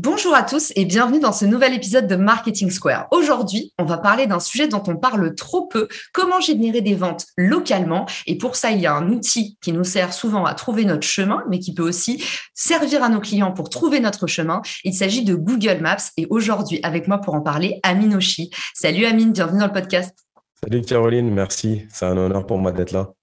[0.00, 3.08] Bonjour à tous et bienvenue dans ce nouvel épisode de Marketing Square.
[3.10, 7.26] Aujourd'hui, on va parler d'un sujet dont on parle trop peu, comment générer des ventes
[7.36, 8.06] localement.
[8.28, 11.04] Et pour ça, il y a un outil qui nous sert souvent à trouver notre
[11.04, 12.22] chemin, mais qui peut aussi
[12.54, 14.62] servir à nos clients pour trouver notre chemin.
[14.84, 16.12] Il s'agit de Google Maps.
[16.16, 18.50] Et aujourd'hui, avec moi pour en parler, Amine Oshi.
[18.74, 20.16] Salut Amine, bienvenue dans le podcast.
[20.62, 21.86] Salut Caroline, merci.
[21.92, 23.17] C'est un honneur pour moi d'être là.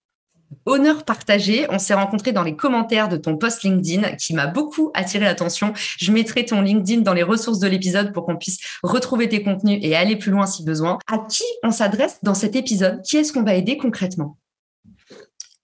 [0.66, 1.68] Honneur partagé.
[1.70, 5.74] On s'est rencontré dans les commentaires de ton post LinkedIn qui m'a beaucoup attiré l'attention.
[5.76, 9.80] Je mettrai ton LinkedIn dans les ressources de l'épisode pour qu'on puisse retrouver tes contenus
[9.82, 10.98] et aller plus loin si besoin.
[11.08, 13.02] À qui on s'adresse dans cet épisode?
[13.04, 14.38] Qui est-ce qu'on va aider concrètement?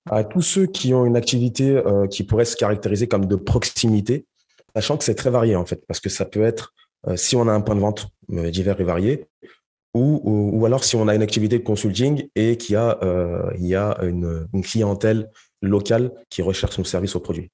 [0.10, 4.26] À tous ceux qui ont une activité euh, qui pourrait se caractériser comme de proximité,
[4.76, 6.74] sachant que c'est très varié en fait, parce que ça peut être
[7.08, 9.26] euh, si on a un point de vente euh, divers et varié,
[9.94, 13.52] ou, ou, alors si on a une activité de consulting et qu'il y a, euh,
[13.58, 15.30] il y a une, une, clientèle
[15.62, 17.50] locale qui recherche nos services ou produits.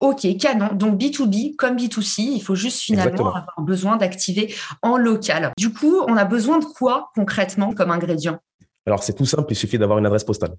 [0.00, 0.74] Ok, canon.
[0.74, 3.34] Donc B2B comme B2C, il faut juste finalement Exactement.
[3.34, 5.52] avoir besoin d'activer en local.
[5.56, 8.38] Du coup, on a besoin de quoi concrètement comme ingrédient?
[8.84, 10.56] Alors c'est tout simple, il suffit d'avoir une adresse postale.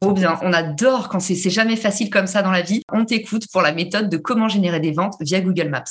[0.00, 2.82] Trop bien, on adore quand c'est jamais facile comme ça dans la vie.
[2.92, 5.84] On t'écoute pour la méthode de comment générer des ventes via Google Maps.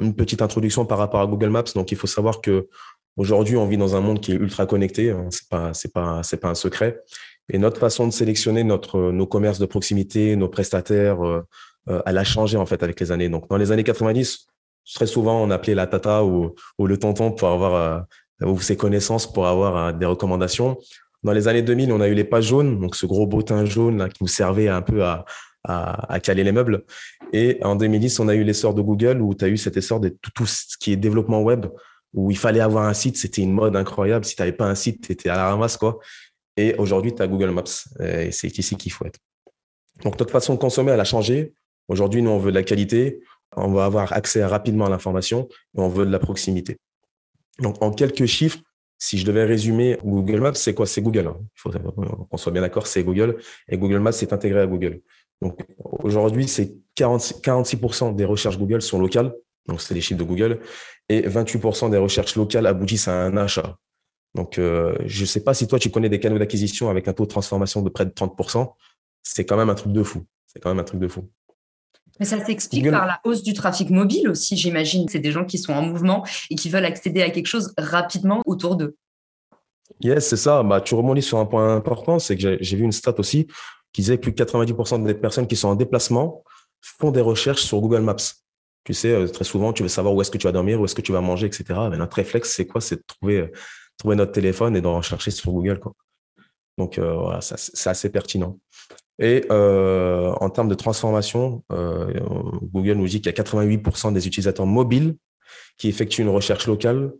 [0.00, 1.64] Une petite introduction par rapport à Google Maps.
[1.74, 2.68] Donc il faut savoir que
[3.16, 5.10] Aujourd'hui, on vit dans un monde qui est ultra connecté.
[5.10, 5.28] Hein,
[5.72, 7.00] c'est pas, un secret.
[7.48, 11.42] Et notre façon de sélectionner nos commerces de proximité, nos prestataires, euh,
[11.88, 13.28] euh, elle a changé en fait avec les années.
[13.28, 14.46] Donc, dans les années 90,
[14.94, 18.06] très souvent, on appelait la tata ou, le tonton pour avoir
[18.42, 20.76] euh, ou ses connaissances pour avoir des recommandations.
[21.22, 24.08] Dans les années 2000, on a eu les pages jaunes, donc ce gros bottin jaune
[24.10, 25.24] qui nous servait un peu à,
[26.22, 26.84] caler les meubles.
[27.32, 29.98] Et en 2010, on a eu l'essor de Google où tu as eu cet essor
[29.98, 31.66] de tout ce qui est développement web
[32.16, 34.24] où il fallait avoir un site, c'était une mode incroyable.
[34.24, 35.98] Si tu n'avais pas un site, tu étais à la ramasse, quoi.
[36.56, 37.64] Et aujourd'hui, tu as Google Maps.
[38.00, 39.20] Et c'est ici qu'il faut être.
[40.02, 41.52] Donc, notre façon de consommer, elle a changé.
[41.88, 43.20] Aujourd'hui, nous, on veut de la qualité.
[43.54, 46.78] On va avoir accès rapidement à l'information et on veut de la proximité.
[47.60, 48.58] Donc, en quelques chiffres,
[48.98, 50.86] si je devais résumer Google Maps, c'est quoi?
[50.86, 51.26] C'est Google.
[51.26, 51.36] Hein.
[51.38, 53.36] Il faut qu'on soit bien d'accord, c'est Google.
[53.68, 55.02] Et Google Maps est intégré à Google.
[55.42, 55.60] Donc,
[56.02, 59.34] aujourd'hui, c'est 46% des recherches Google sont locales.
[59.68, 60.60] Donc, c'est les chiffres de Google
[61.08, 63.76] et 28% des recherches locales aboutissent à un achat.
[64.34, 67.12] Donc, euh, je ne sais pas si toi, tu connais des canaux d'acquisition avec un
[67.12, 68.72] taux de transformation de près de 30%.
[69.22, 70.24] C'est quand même un truc de fou.
[70.46, 71.28] C'est quand même un truc de fou.
[72.20, 72.96] Mais ça s'explique Google...
[72.96, 75.08] par la hausse du trafic mobile aussi, j'imagine.
[75.08, 78.42] C'est des gens qui sont en mouvement et qui veulent accéder à quelque chose rapidement
[78.46, 78.96] autour d'eux.
[80.00, 80.62] Yes, c'est ça.
[80.62, 83.46] Bah, tu rebondis sur un point important, c'est que j'ai vu une stat aussi
[83.92, 86.42] qui disait que plus de 90% des personnes qui sont en déplacement
[86.80, 88.16] font des recherches sur Google Maps.
[88.86, 90.84] Tu sais, euh, très souvent, tu veux savoir où est-ce que tu vas dormir, où
[90.84, 91.64] est-ce que tu vas manger, etc.
[91.90, 92.80] Mais notre réflexe, c'est quoi?
[92.80, 93.52] C'est de trouver, euh,
[93.98, 95.80] trouver notre téléphone et d'en rechercher sur Google.
[95.80, 95.92] Quoi.
[96.78, 98.58] Donc, euh, voilà, c'est assez pertinent.
[99.18, 102.12] Et euh, en termes de transformation, euh,
[102.62, 105.16] Google nous dit qu'il y a 88% des utilisateurs mobiles
[105.78, 107.12] qui effectuent une recherche locale.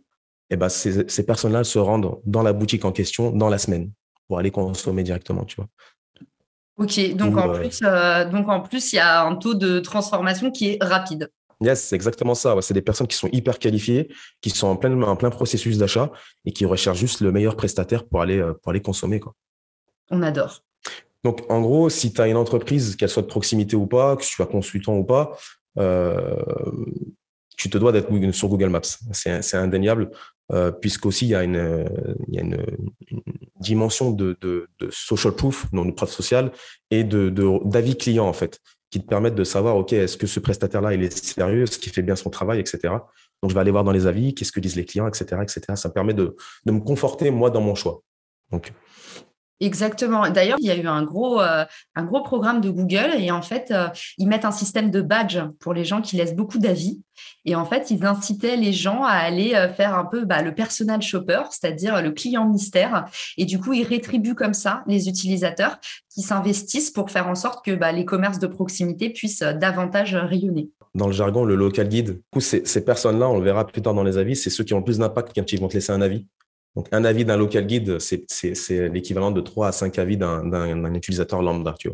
[0.49, 3.91] Et ben, ces, ces personnes-là se rendent dans la boutique en question dans la semaine
[4.27, 5.67] pour aller consommer directement, tu vois.
[6.77, 7.81] Ok, donc, Ou, en plus,
[8.31, 11.31] donc en plus, il y a un taux de transformation qui est rapide.
[11.61, 12.55] Yes, c'est exactement ça.
[12.55, 14.09] Ouais, c'est des personnes qui sont hyper qualifiées,
[14.41, 16.11] qui sont en plein, en plein processus d'achat
[16.45, 19.19] et qui recherchent juste le meilleur prestataire pour aller, pour aller consommer.
[19.19, 19.33] Quoi.
[20.11, 20.63] On adore.
[21.23, 24.21] Donc, en gros, si tu as une entreprise, qu'elle soit de proximité ou pas, que
[24.21, 25.37] tu sois consultant ou pas,
[25.77, 26.35] euh,
[27.57, 28.81] tu te dois d'être sur Google Maps.
[29.11, 30.11] C'est indéniable,
[30.51, 31.89] euh, puisqu'aussi il y a une,
[32.27, 32.63] il y a une,
[33.09, 33.21] une
[33.59, 36.51] dimension de, de, de, social proof, donc de preuve sociale,
[36.91, 37.33] et de
[37.65, 41.03] d'avis client en fait qui te permettent de savoir, OK, est-ce que ce prestataire-là, il
[41.03, 42.93] est sérieux, est-ce qu'il fait bien son travail, etc.
[43.41, 45.61] Donc, je vais aller voir dans les avis, qu'est-ce que disent les clients, etc., etc.
[45.75, 46.35] Ça me permet de,
[46.65, 48.01] de me conforter, moi, dans mon choix.
[48.51, 48.71] Donc,
[49.59, 50.29] Exactement.
[50.29, 51.65] D'ailleurs, il y a eu un gros, euh,
[51.95, 53.87] un gros programme de Google et en fait, euh,
[54.17, 57.01] ils mettent un système de badge pour les gens qui laissent beaucoup d'avis.
[57.45, 60.53] Et en fait, ils incitaient les gens à aller euh, faire un peu bah, le
[60.53, 63.05] personal shopper, c'est-à-dire le client mystère.
[63.37, 65.79] Et du coup, ils rétribuent comme ça les utilisateurs
[66.13, 70.69] qui s'investissent pour faire en sorte que bah, les commerces de proximité puissent davantage rayonner.
[70.93, 73.81] Dans le jargon, le local guide, du coup, ces, ces personnes-là, on le verra plus
[73.81, 75.73] tard dans les avis, c'est ceux qui ont le plus d'impact quand ils vont te
[75.73, 76.27] laisser un avis.
[76.77, 81.41] Donc, un avis d'un local guide, c'est l'équivalent de 3 à 5 avis d'un utilisateur
[81.41, 81.89] lambda, tu.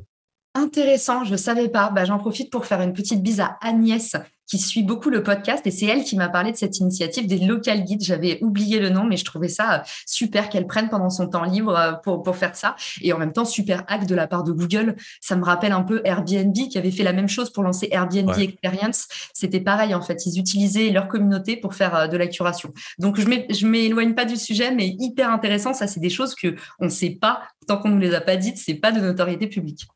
[0.55, 1.89] Intéressant, je ne savais pas.
[1.89, 4.17] Bah, J'en profite pour faire une petite bise à Agnès
[4.47, 7.39] qui suit beaucoup le podcast et c'est elle qui m'a parlé de cette initiative des
[7.39, 8.03] local guides.
[8.03, 11.43] J'avais oublié le nom, mais je trouvais ça euh, super qu'elle prenne pendant son temps
[11.43, 12.75] libre euh, pour, pour faire ça.
[13.01, 14.95] Et en même temps, super hack de la part de Google.
[15.21, 18.31] Ça me rappelle un peu Airbnb qui avait fait la même chose pour lancer Airbnb
[18.37, 19.07] Experience.
[19.33, 20.25] C'était pareil, en fait.
[20.25, 22.73] Ils utilisaient leur communauté pour faire euh, de la curation.
[22.99, 25.73] Donc, je ne m'éloigne pas du sujet, mais hyper intéressant.
[25.73, 28.35] Ça, c'est des choses qu'on ne sait pas tant qu'on ne nous les a pas
[28.35, 28.57] dites.
[28.57, 29.87] C'est pas de notoriété publique.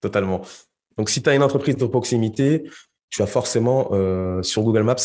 [0.00, 0.42] Totalement.
[0.96, 2.64] Donc, si tu as une entreprise de proximité,
[3.14, 4.96] tu as forcément euh, sur Google Maps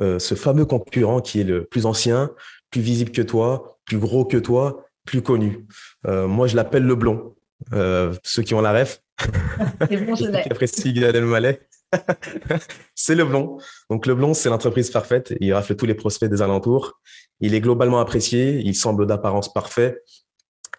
[0.00, 2.30] euh, ce fameux concurrent qui est le plus ancien,
[2.70, 5.66] plus visible que toi, plus gros que toi, plus connu.
[6.06, 7.34] Euh, moi, je l'appelle le blond.
[8.22, 10.14] ceux qui ont la ref, bon,
[12.94, 13.58] c'est le blond.
[13.90, 15.34] Donc le blond, c'est l'entreprise parfaite.
[15.40, 17.00] Il rafle tous les prospects des alentours.
[17.40, 18.60] Il est globalement apprécié.
[18.64, 20.00] Il semble d'apparence parfait.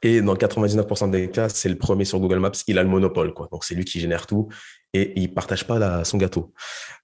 [0.03, 2.51] Et dans 99% des cas, c'est le premier sur Google Maps.
[2.65, 3.49] Il a le monopole, quoi.
[3.51, 4.47] Donc c'est lui qui génère tout
[4.93, 6.53] et il partage pas son gâteau.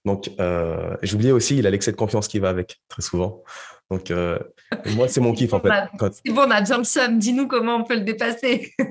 [0.04, 3.42] Donc euh, j'oubliais aussi, il a l'excès de confiance qui va avec très souvent.
[3.90, 4.38] Donc euh,
[4.94, 5.70] moi, c'est mon kiff en fait.
[6.24, 7.18] C'est bon, on a somme.
[7.18, 8.72] Dis-nous comment on peut le dépasser.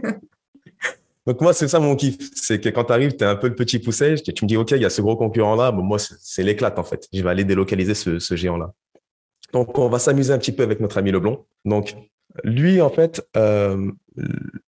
[1.27, 2.17] Donc moi, c'est ça mon kiff.
[2.35, 4.15] C'est que quand tu arrives, tu es un peu le petit pousset.
[4.15, 5.71] Tu me dis, OK, il y a ce gros concurrent-là.
[5.73, 7.07] moi, c'est l'éclate en fait.
[7.11, 8.71] Je vais aller délocaliser ce, ce géant-là.
[9.53, 11.45] Donc on va s'amuser un petit peu avec notre ami Leblond.
[11.65, 11.95] Donc
[12.43, 13.91] lui, en fait, euh,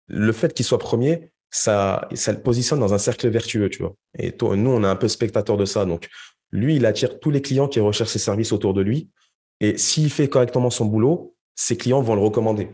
[0.07, 3.95] le fait qu'il soit premier, ça, ça le positionne dans un cercle vertueux, tu vois.
[4.17, 5.85] Et toi, nous, on est un peu spectateur de ça.
[5.85, 6.07] Donc,
[6.51, 9.09] lui, il attire tous les clients qui recherchent ses services autour de lui.
[9.59, 12.69] Et s'il fait correctement son boulot, ses clients vont le recommander.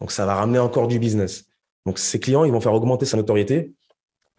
[0.00, 1.44] Donc, ça va ramener encore du business.
[1.86, 3.72] Donc, ses clients, ils vont faire augmenter sa notoriété.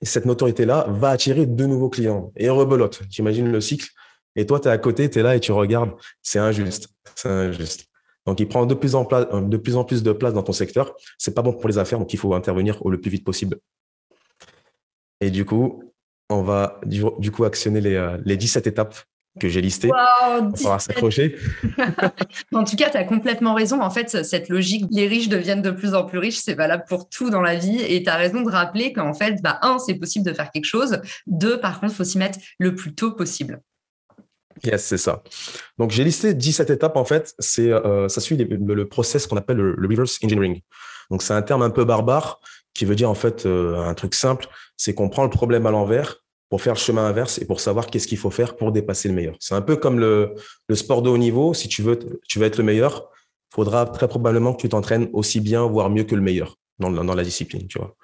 [0.01, 2.31] Et cette notoriété-là va attirer de nouveaux clients.
[2.35, 3.01] Et rebelote.
[3.09, 3.89] Tu imagines le cycle.
[4.35, 5.91] Et toi, tu es à côté, tu es là et tu regardes.
[6.21, 6.87] C'est injuste.
[7.15, 7.90] C'est injuste.
[8.25, 10.93] Donc, il prend de plus en, de plus en plus de place dans ton secteur.
[11.17, 13.57] C'est pas bon pour les affaires, donc il faut intervenir le plus vite possible.
[15.21, 15.83] Et du coup,
[16.29, 18.95] on va du, coup actionner les, euh, les 17 étapes
[19.39, 19.87] que j'ai listées.
[19.87, 21.37] Wow, on va s'accrocher.
[22.53, 23.81] en tout cas, tu as complètement raison.
[23.81, 27.07] En fait, cette logique, les riches deviennent de plus en plus riches, c'est valable pour
[27.07, 27.81] tout dans la vie.
[27.81, 30.65] Et tu as raison de rappeler qu'en fait, bah, un, c'est possible de faire quelque
[30.65, 31.01] chose.
[31.27, 33.61] Deux, par contre, il faut s'y mettre le plus tôt possible.
[34.63, 35.23] Yes, c'est ça.
[35.77, 37.33] Donc, j'ai listé 17 étapes, en fait.
[37.39, 40.61] C'est, euh, ça suit le, process qu'on appelle le, reverse engineering.
[41.09, 42.39] Donc, c'est un terme un peu barbare
[42.73, 44.47] qui veut dire, en fait, euh, un truc simple.
[44.77, 46.17] C'est qu'on prend le problème à l'envers
[46.49, 49.15] pour faire le chemin inverse et pour savoir qu'est-ce qu'il faut faire pour dépasser le
[49.15, 49.35] meilleur.
[49.39, 50.35] C'est un peu comme le,
[50.67, 51.53] le sport de haut niveau.
[51.53, 51.97] Si tu veux,
[52.27, 53.09] tu veux être le meilleur,
[53.51, 56.91] il faudra très probablement que tu t'entraînes aussi bien, voire mieux que le meilleur dans,
[56.91, 57.95] dans la discipline, tu vois.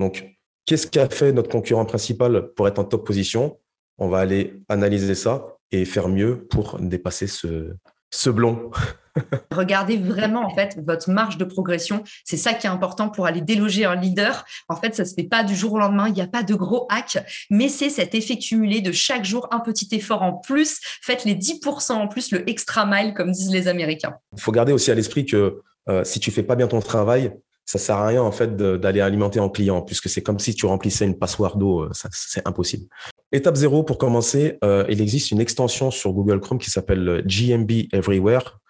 [0.00, 0.26] Donc,
[0.66, 3.58] qu'est-ce qu'a fait notre concurrent principal pour être en top position?
[3.98, 7.74] On va aller analyser ça et faire mieux pour dépasser ce,
[8.10, 8.70] ce blond.
[9.52, 12.02] Regardez vraiment en fait votre marge de progression.
[12.24, 14.44] C'est ça qui est important pour aller déloger un leader.
[14.68, 16.08] En fait, ça se fait pas du jour au lendemain.
[16.08, 17.18] Il n'y a pas de gros hack,
[17.50, 20.80] mais c'est cet effet cumulé de chaque jour un petit effort en plus.
[21.02, 24.14] Faites les 10% en plus, le extra mile, comme disent les Américains.
[24.32, 27.32] Il faut garder aussi à l'esprit que euh, si tu fais pas bien ton travail,
[27.66, 30.66] ça sert à rien en fait d'aller alimenter en client, puisque c'est comme si tu
[30.66, 31.84] remplissais une passoire d'eau.
[31.84, 32.86] Euh, c'est impossible.
[33.34, 37.88] Étape zéro, pour commencer, euh, il existe une extension sur Google Chrome qui s'appelle GMB
[37.92, 38.60] Everywhere,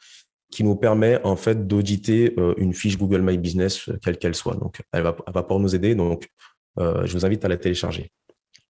[0.50, 4.34] qui nous permet en fait d'auditer euh, une fiche Google My Business, euh, quelle qu'elle
[4.34, 4.54] soit.
[4.54, 5.94] Donc, elle va, elle va pouvoir nous aider.
[5.94, 6.30] Donc,
[6.78, 8.10] je vous invite à la télécharger.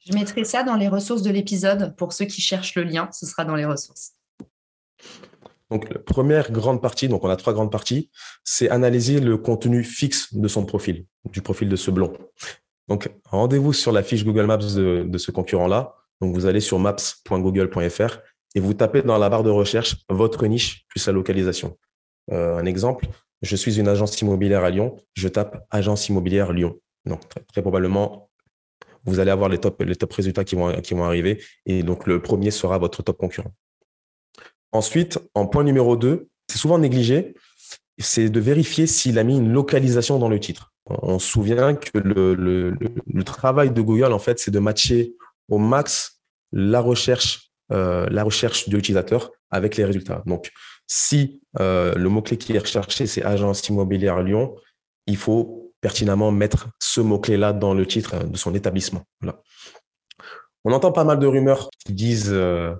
[0.04, 3.08] Je mettrai ça dans les ressources de l'épisode pour ceux qui cherchent le lien.
[3.12, 4.14] Ce sera dans les ressources.
[5.70, 8.10] Donc, la première grande partie, donc on a trois grandes parties,
[8.42, 12.12] c'est analyser le contenu fixe de son profil, du profil de ce blond.
[12.88, 15.94] Donc, rendez-vous sur la fiche Google Maps de, ce concurrent-là.
[16.20, 18.18] Donc, vous allez sur maps.google.fr
[18.54, 21.76] et vous tapez dans la barre de recherche votre niche plus la localisation.
[22.30, 23.06] Euh, un exemple,
[23.42, 26.78] je suis une agence immobilière à Lyon, je tape agence immobilière Lyon.
[27.04, 28.30] Donc, très, probablement,
[29.04, 32.22] vous allez avoir les top, les résultats qui vont, qui vont arriver et donc le
[32.22, 33.52] premier sera votre top concurrent.
[34.72, 37.34] Ensuite, en point numéro 2, c'est souvent négligé,
[37.98, 40.73] c'est de vérifier s'il a mis une localisation dans le titre.
[40.86, 45.14] On se souvient que le, travail de Google, en fait, c'est de matcher
[45.48, 46.20] au max
[46.52, 50.22] la recherche, euh, la recherche de l'utilisateur avec les résultats.
[50.26, 50.52] Donc,
[50.86, 54.54] si euh, le mot-clé qui est recherché, c'est agence immobilière Lyon,
[55.06, 59.02] il faut pertinemment mettre ce mot-clé-là dans le titre de son établissement.
[60.64, 62.74] On entend pas mal de rumeurs qui disent euh,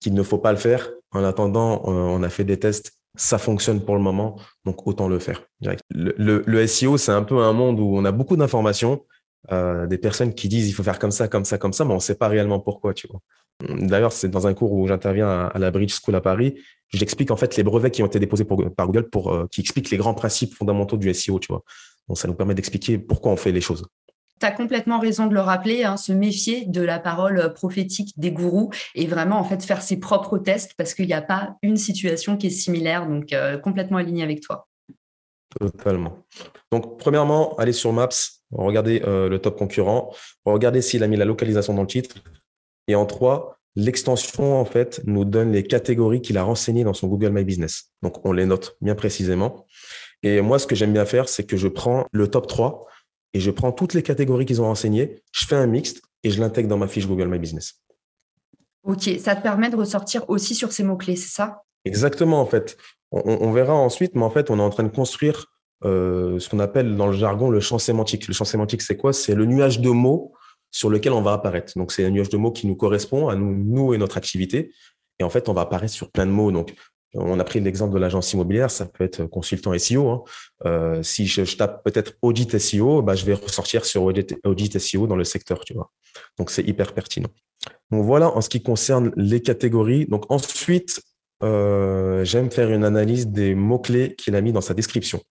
[0.00, 0.90] qu'il ne faut pas le faire.
[1.10, 5.18] En attendant, on a fait des tests, ça fonctionne pour le moment, donc autant le
[5.18, 5.42] faire.
[5.90, 9.04] Le, SEO, c'est un peu un monde où on a beaucoup d'informations,
[9.52, 11.92] euh, des personnes qui disent il faut faire comme ça, comme ça, comme ça, mais
[11.92, 13.08] on ne sait pas réellement pourquoi, tu.
[13.68, 16.60] D'ailleurs, c'est dans un cours où j'interviens à, la Bridge School à Paris,
[16.90, 19.96] j'explique en fait les brevets qui ont été déposés par Google euh, qui expliquent les
[19.96, 21.64] grands principes fondamentaux du SEO, tu vois.
[22.14, 23.84] Ça nous permet d'expliquer pourquoi on fait les choses.
[24.40, 28.32] Tu as complètement raison de le rappeler, hein, se méfier de la parole prophétique des
[28.32, 31.76] gourous et vraiment en fait faire ses propres tests parce qu'il n'y a pas une
[31.76, 34.68] situation qui est similaire, donc euh, complètement aligné avec toi.
[35.58, 36.18] Totalement.
[36.70, 38.08] Donc premièrement, allez sur Maps,
[38.52, 40.14] regardez euh, le top concurrent,
[40.44, 42.16] regardez s'il a mis la localisation dans le titre.
[42.86, 47.08] Et en trois, l'extension en fait nous donne les catégories qu'il a renseignées dans son
[47.08, 47.92] Google My Business.
[48.02, 49.66] Donc on les note bien précisément.
[50.22, 52.86] Et moi, ce que j'aime bien faire, c'est que je prends le top 3
[53.34, 56.40] et je prends toutes les catégories qu'ils ont renseignées, je fais un mixte et je
[56.40, 57.82] l'intègre dans ma fiche Google My Business.
[58.84, 61.62] Ok, ça te permet de ressortir aussi sur ces mots-clés, c'est ça?
[61.84, 62.76] Exactement, en fait.
[63.10, 65.46] On, verra ensuite, mais en fait, on est en train de construire
[65.84, 68.28] euh, ce qu'on appelle dans le jargon le champ sémantique.
[68.28, 69.14] Le champ sémantique, c'est quoi?
[69.14, 70.34] C'est le nuage de mots
[70.70, 71.72] sur lequel on va apparaître.
[71.76, 74.72] Donc, c'est un nuage de mots qui nous correspond à nous, nous et notre activité.
[75.18, 76.52] Et en fait, on va apparaître sur plein de mots.
[76.52, 76.74] Donc,
[77.14, 80.10] on a pris l'exemple de l'agence immobilière, ça peut être consultant SEO.
[80.10, 80.22] Hein.
[80.66, 85.16] Euh, si je, tape peut-être audit SEO, bah, je vais ressortir sur audit, SEO dans
[85.16, 85.90] le secteur, tu vois.
[86.38, 87.30] Donc c'est hyper pertinent.
[87.90, 90.06] Donc voilà en ce qui concerne les catégories.
[90.06, 91.00] Donc ensuite,
[91.42, 95.22] euh, j'aime faire une analyse des mots-clés qu'il a mis dans sa description.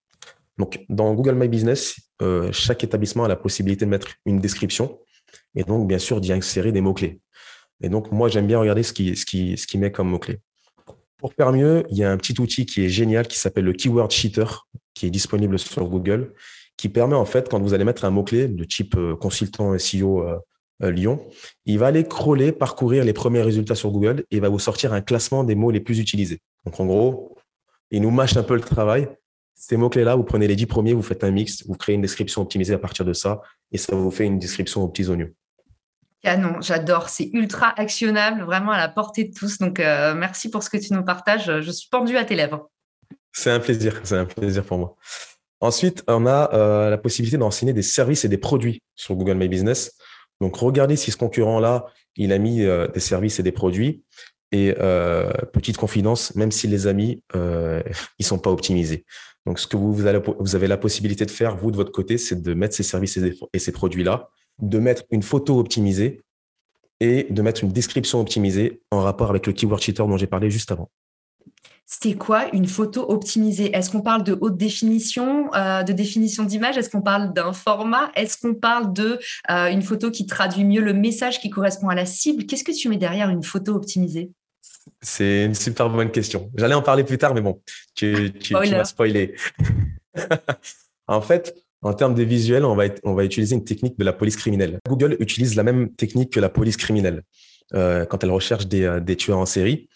[0.58, 5.00] Donc dans Google My Business, euh, chaque établissement a la possibilité de mettre une description
[5.56, 7.20] et donc bien sûr d'y insérer des mots-clés.
[7.82, 10.40] Et donc moi j'aime bien regarder ce qui, ce qui, ce qui met comme mots-clés.
[11.18, 13.74] Pour faire mieux, il y a un petit outil qui est génial qui s'appelle le
[13.74, 16.34] Keyword Cheater, qui est disponible sur Google,
[16.78, 20.22] qui permet en fait, quand vous allez mettre un mot-clé de type euh, consultant SEO
[20.22, 20.38] euh,
[20.84, 21.28] euh, Lyon,
[21.66, 25.02] il va aller crawler, parcourir les premiers résultats sur Google et va vous sortir un
[25.02, 26.40] classement des mots les plus utilisés.
[26.66, 27.36] Donc en gros,
[27.90, 29.08] il nous mâche un peu le travail.
[29.56, 32.44] Ces mots-clés-là, vous prenez les dix premiers, vous faites un mix, vous créez une description
[32.44, 35.30] optimisée à partir de ça et ça vous fait une description aux petits oignons.
[36.24, 37.10] Canon, j'adore.
[37.10, 39.60] C'est ultra actionnable, vraiment à la portée de tous.
[39.60, 41.62] Donc, euh, merci pour ce que tu nous partages.
[41.62, 42.70] Je suis pendu à tes lèvres.
[43.32, 44.00] C'est un plaisir.
[44.04, 44.96] C'est un plaisir pour moi.
[45.60, 49.48] Ensuite, on a euh, la possibilité d'enseigner des services et des produits sur Google My
[49.48, 49.98] Business.
[50.42, 54.04] Donc, regardez si ce concurrent-là, il a mis euh, des services et des produits.
[54.54, 54.74] Et
[55.52, 57.22] petite confidence, même si les amis,
[58.20, 59.06] ils sont pas optimisés.
[59.46, 62.42] Donc, ce que vous, vous, avez la possibilité de faire, vous, de votre côté, c'est
[62.42, 64.30] de mettre ces services et ces produits-là
[64.62, 66.22] de mettre une photo optimisée
[67.00, 70.50] et de mettre une description optimisée en rapport avec le keyword cheater dont j'ai parlé
[70.50, 70.90] juste avant.
[71.90, 73.74] C'est quoi une photo optimisée?
[73.74, 76.78] Est-ce qu'on parle de haute définition, euh, de définition d'image?
[76.78, 78.12] Est-ce qu'on parle d'un format?
[78.14, 81.96] Est-ce qu'on parle de euh, une photo qui traduit mieux le message qui correspond à
[81.96, 82.46] la cible?
[82.46, 84.32] Qu'est-ce que tu mets derrière une photo optimisée?
[85.02, 86.52] C'est une super bonne question.
[86.56, 87.62] J'allais en parler plus tard, mais bon,
[87.96, 89.36] tu, tu, tu m'as spoilé.
[91.08, 91.56] en fait,
[91.88, 94.80] en termes de visuels, on va, utiliser une technique de la police criminelle.
[94.88, 97.24] Google utilise la même technique que la police criminelle
[97.74, 99.90] euh, quand elle recherche des, euh, des, tueurs en série.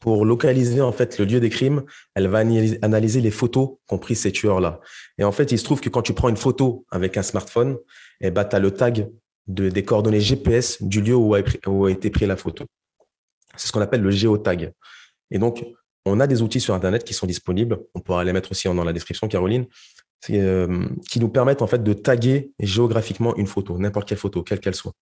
[0.00, 1.82] Pour localiser en fait le lieu des crimes,
[2.14, 2.38] elle va
[2.82, 4.80] analyser les photos qu'ont pris ces tueurs-là.
[5.18, 7.76] Et en fait, il se trouve que quand tu prends une photo avec un smartphone,
[8.20, 9.08] eh ben, tu as le tag
[9.48, 12.64] de, des coordonnées GPS du lieu où a, où a été pris la photo.
[13.56, 14.72] C'est ce qu'on appelle le géotag.
[15.30, 15.64] Et donc,
[16.04, 17.78] on a des outils sur Internet qui sont disponibles.
[17.94, 19.66] On pourra les mettre aussi dans la description, Caroline,
[20.30, 24.60] euh, qui nous permettent en fait de taguer géographiquement une photo, n'importe quelle photo, quelle
[24.60, 24.92] qu'elle soit,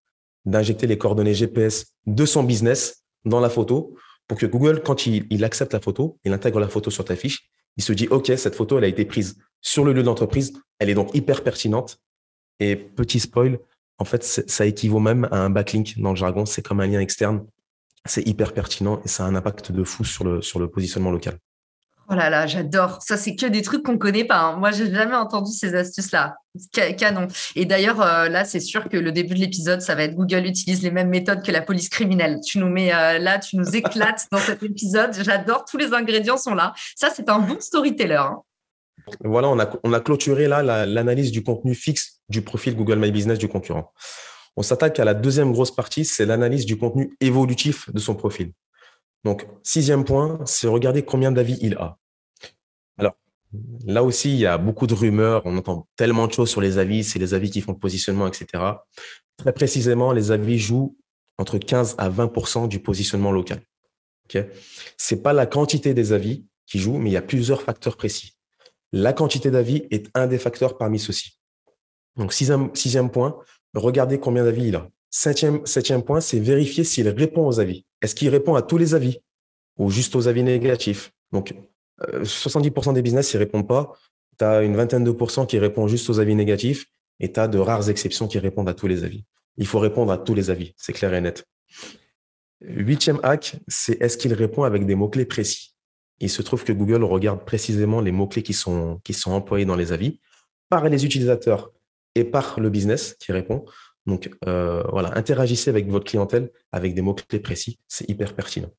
[0.47, 3.95] d'injecter les coordonnées GPS de son business dans la photo
[4.27, 7.51] pour que Google, quand il, accepte la photo, il intègre la photo sur ta fiche,
[7.77, 10.89] il se dit OK, cette photo elle a été prise sur le lieu d'entreprise, elle
[10.89, 11.99] est donc hyper pertinente.
[12.61, 13.59] Et petit spoil,
[13.99, 17.01] en fait, ça équivaut même à un backlink dans le jargon, c'est comme un lien
[17.01, 17.45] externe.
[18.07, 21.11] C'est hyper pertinent et ça a un impact de fou sur le, sur le positionnement
[21.11, 21.39] local.
[22.13, 22.99] Oh là là, j'adore.
[23.03, 24.41] Ça, c'est que des trucs qu'on ne connaît pas.
[24.41, 24.57] Hein.
[24.57, 26.35] Moi, j'ai jamais entendu ces astuces-là.
[26.73, 27.29] Canon.
[27.55, 30.45] Et d'ailleurs, euh, là, c'est sûr que le début de l'épisode, ça va être Google
[30.47, 32.41] utilise les mêmes méthodes que la police criminelle.
[32.45, 35.13] Tu nous mets euh, là, tu nous éclates dans cet épisode.
[35.23, 35.65] J'adore.
[35.71, 36.73] Tous les ingrédients sont là.
[36.97, 38.17] Ça, c'est un bon storyteller.
[38.17, 38.41] Hein.
[39.21, 43.13] Voilà, on a, on a clôturé là l'analyse du contenu fixe du profil Google My
[43.13, 43.93] Business du concurrent.
[44.57, 48.53] On s'attaque à la deuxième grosse partie, c'est l'analyse du contenu évolutif de son profil.
[49.25, 51.99] Donc, sixième point, c'est regarder combien d'avis il a.
[53.85, 55.43] Là aussi, il y a beaucoup de rumeurs.
[55.45, 57.05] On entend tellement de choses sur les avis.
[57.05, 58.63] C'est les avis qui font le positionnement, etc.
[59.37, 60.97] Très précisément, les avis jouent
[61.39, 63.61] entre 15 à 20% du positionnement local.
[64.27, 64.47] Okay
[64.97, 67.97] Ce n'est pas la quantité des avis qui joue, mais il y a plusieurs facteurs
[67.97, 68.37] précis.
[68.93, 71.39] La quantité d'avis est un des facteurs parmi ceux-ci.
[72.17, 73.39] Donc, sixième, point,
[73.75, 74.89] regardez combien d'avis il a.
[75.11, 77.87] Septième, point, c'est vérifier s'il répond aux avis.
[78.03, 79.19] Est-ce qu'il répond à tous les avis
[79.79, 81.13] ou juste aux avis négatifs?
[82.01, 83.93] 70% euh, des business, ils répondent pas.
[84.39, 86.87] Tu as une vingtaine de pourcents qui répondent juste aux avis négatifs
[87.19, 89.25] et tu as de rares exceptions qui répondent à tous les avis.
[89.57, 91.45] Il faut répondre à tous les avis, c'est clair et net.
[92.63, 95.75] Huitième hack, c'est est-ce qu'il répond avec des mots-clés précis?
[96.21, 99.77] Il se trouve que Google regarde précisément les mots-clés qui sont, qui sont employés dans
[99.77, 100.21] les avis
[100.69, 101.73] par les utilisateurs
[102.15, 103.65] et par le business qui répond.
[104.07, 108.71] Donc euh, voilà, interagissez avec votre clientèle avec des mots-clés précis, c'est hyper pertinent.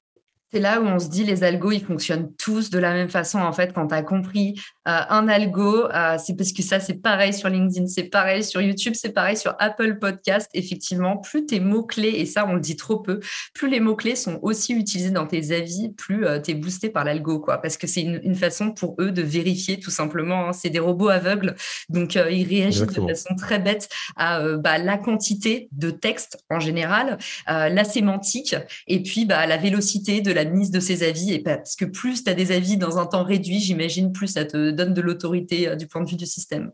[0.53, 3.39] C'est là où on se dit les algos, ils fonctionnent tous de la même façon.
[3.39, 7.49] En fait, quand tu compris un algo, euh, c'est parce que ça, c'est pareil sur
[7.49, 10.49] LinkedIn, c'est pareil sur YouTube, c'est pareil sur Apple Podcast.
[10.53, 13.19] Effectivement, plus tes mots-clés, et ça, on le dit trop peu,
[13.53, 17.05] plus les mots-clés sont aussi utilisés dans tes avis, plus euh, tu es boosté par
[17.05, 17.59] l'algo, quoi.
[17.59, 20.47] Parce que c'est une, façon pour eux de vérifier tout simplement.
[20.47, 20.53] Hein.
[20.53, 21.55] C'est des robots aveugles.
[21.89, 27.17] Donc, ils réagissent de façon très bête à bah, la quantité de texte en général,
[27.47, 28.55] la sémantique,
[28.87, 31.33] et puis bah, la vélocité de la mise de ses avis.
[31.33, 34.45] Et parce que plus tu as des avis dans un temps réduit, j'imagine, plus ça
[34.45, 36.71] te donne de l'autorité euh, du point de vue du système.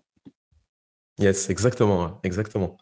[1.20, 2.20] Yes, exactement.
[2.24, 2.78] exactement.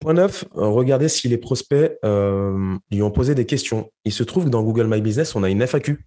[0.00, 3.90] Point 9, euh, regardez si les prospects euh, lui ont posé des questions.
[4.04, 6.04] Il se trouve que dans Google My Business, on a une FAQ.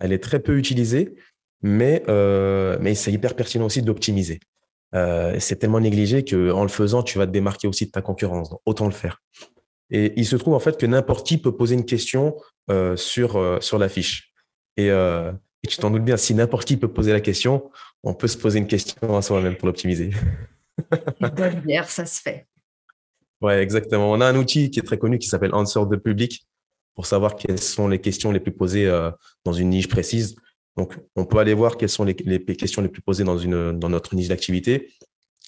[0.00, 1.14] Elle est très peu utilisée,
[1.62, 2.02] mais,
[2.80, 4.40] mais c'est hyper pertinent aussi d'optimiser.
[4.92, 8.52] c'est tellement négligé qu'en le faisant, tu vas te démarquer aussi de ta concurrence.
[8.66, 9.22] autant le faire.
[9.90, 12.34] Et il se trouve en fait que n'importe qui peut poser une question
[12.96, 13.80] sur, sur.
[14.80, 15.32] Euh,
[15.64, 17.70] et, tu t'en doutes bien, si n'importe qui peut poser la question,
[18.02, 20.10] on peut se poser une question à soi-même pour l'optimiser.
[21.64, 22.46] Bière, ça se fait.
[23.40, 24.10] Ouais, exactement.
[24.10, 26.46] On a un outil qui est très connu qui s'appelle Answer the Public
[26.94, 28.90] pour savoir quelles sont les questions les plus posées
[29.44, 30.36] dans une niche précise.
[30.76, 33.78] Donc, on peut aller voir quelles sont les, les questions les plus posées dans, une,
[33.78, 34.90] dans notre niche d'activité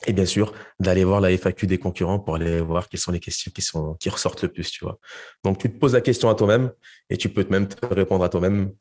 [0.07, 3.21] et bien sûr, d'aller voir la FAQ des concurrents pour aller voir quelles sont les
[3.21, 4.99] questions qui, sont, qui ressortent le plus, tu vois.
[5.45, 6.73] Donc, tu te poses la question à toi-même
[7.11, 8.73] et tu peux même te répondre à toi-même.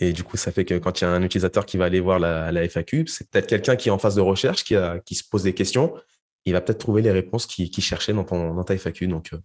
[0.00, 2.00] Et du coup, ça fait que quand il y a un utilisateur qui va aller
[2.00, 4.74] voir la, FAQ, c'est peut-être quelqu'un qui est en phase de recherche, qui,
[5.14, 5.94] se pose des questions.
[6.44, 9.06] Il va peut-être trouver les réponses qu'il cherchait dans, ta FAQ.
[9.06, 9.38] Donc, euh,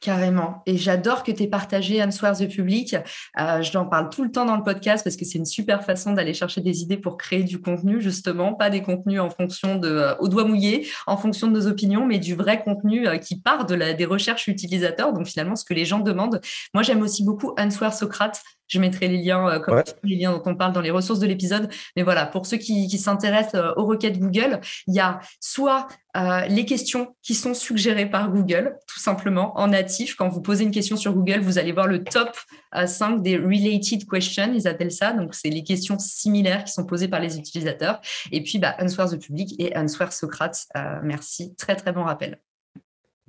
[0.00, 0.62] Carrément.
[0.64, 2.94] Et j'adore que tu aies partagé Answers the Public.
[3.40, 5.82] Euh, je t'en parle tout le temps dans le podcast parce que c'est une super
[5.82, 8.54] façon d'aller chercher des idées pour créer du contenu, justement.
[8.54, 12.06] Pas des contenus en fonction de, euh, au doigt mouillé, en fonction de nos opinions,
[12.06, 15.12] mais du vrai contenu qui part de des recherches utilisateurs.
[15.12, 16.40] Donc finalement, ce que les gens demandent.
[16.74, 18.40] Moi, j'aime aussi beaucoup Answer Socrate.
[18.68, 21.26] Je mettrai les liens, euh, comme les liens dont on parle dans les ressources de
[21.26, 21.68] l'épisode.
[21.96, 26.46] Mais voilà, pour ceux qui, s'intéressent euh, aux requêtes Google, il y a soit euh,
[26.46, 30.16] les questions qui sont suggérées par Google, tout simplement en natif.
[30.16, 32.36] Quand vous posez une question sur Google, vous allez voir le top
[32.72, 35.12] 5 des related questions, ils appellent ça.
[35.12, 38.00] Donc, c'est les questions similaires qui sont posées par les utilisateurs.
[38.32, 40.66] Et puis, bah, the Public et Answer Socrate.
[41.02, 41.54] merci.
[41.56, 42.38] Très, très bon rappel.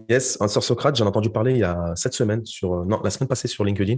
[0.07, 3.09] Yes, Answer Socrate, j'en ai entendu parler il y a sept semaines, sur, non, la
[3.09, 3.97] semaine passée sur LinkedIn.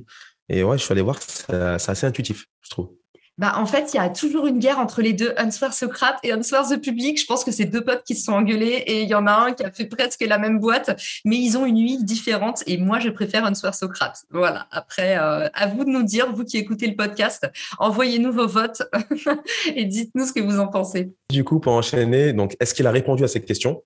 [0.50, 2.90] Et ouais, je suis allé voir, c'est assez intuitif, je trouve.
[3.38, 6.34] Bah, en fait, il y a toujours une guerre entre les deux, Answer Socrate et
[6.34, 7.20] Answer the Public.
[7.20, 9.32] Je pense que c'est deux potes qui se sont engueulés et il y en a
[9.32, 12.78] un qui a fait presque la même boîte, mais ils ont une huile différente et
[12.78, 14.26] moi, je préfère Answer Socrate.
[14.30, 14.68] Voilà.
[14.70, 18.84] Après, euh, à vous de nous dire, vous qui écoutez le podcast, envoyez-nous vos votes
[19.76, 21.12] et dites-nous ce que vous en pensez.
[21.32, 23.82] Du coup, pour enchaîner, donc, est-ce qu'il a répondu à cette question?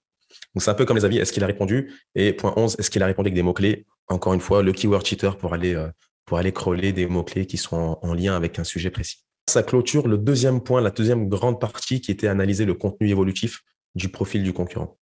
[0.53, 1.17] Donc, c'est un peu comme les avis.
[1.17, 1.93] Est-ce qu'il a répondu?
[2.15, 3.85] Et point 11, est-ce qu'il a répondu avec des mots-clés?
[4.07, 5.89] Encore une fois, le keyword cheater pour aller, euh,
[6.25, 9.23] pour aller crawler des mots-clés qui sont en, lien avec un sujet précis.
[9.49, 13.61] Ça clôture le deuxième point, la deuxième grande partie qui était analyser le contenu évolutif
[13.95, 14.97] du profil du concurrent.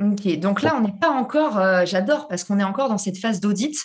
[0.00, 3.18] Ok, donc là, on n'est pas encore, euh, j'adore, parce qu'on est encore dans cette
[3.18, 3.76] phase d'audit.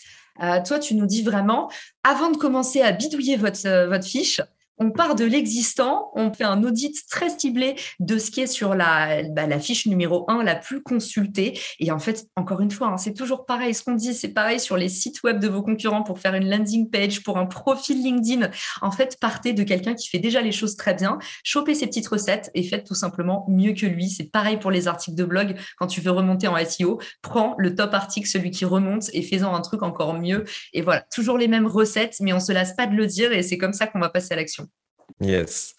[0.42, 1.70] Euh, toi, tu nous dis vraiment,
[2.04, 4.42] avant de commencer à bidouiller votre, votre fiche,
[4.82, 8.74] on part de l'existant, on fait un audit très ciblé de ce qui est sur
[8.74, 11.60] la, bah, fiche numéro 1, la plus consultée.
[11.80, 13.76] Et en fait, encore une fois, hein, c'est toujours pareil.
[13.76, 16.50] Ce qu'on dit, c'est pareil sur les sites web de vos concurrents pour faire une
[16.50, 18.50] landing page, pour un profil LinkedIn.
[18.82, 22.08] En fait, partez de quelqu'un qui fait déjà les choses très bien, chopez ses petites
[22.08, 24.10] recettes et faites tout simplement mieux que lui.
[24.10, 25.60] C'est pareil pour les articles de blog.
[25.78, 29.54] Quand tu veux remonter en SEO, prends le top article, celui qui remonte et fais-en
[29.54, 30.44] un truc encore mieux.
[30.74, 33.44] Et voilà, toujours les mêmes recettes, mais on se lasse pas de le dire et
[33.44, 34.71] c'est comme ça qu'on va passer à l'action.
[35.20, 35.76] Yes.